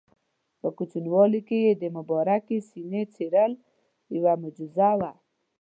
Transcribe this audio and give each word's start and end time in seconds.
په 0.61 0.67
کوچنیوالي 0.77 1.41
کې 1.47 1.57
یې 1.65 1.73
د 1.81 1.83
مبارکې 1.97 2.57
سینې 2.69 3.03
څیرل 3.13 3.53
یوه 4.15 4.33
معجزه 4.41 4.89
وه. 4.99 5.11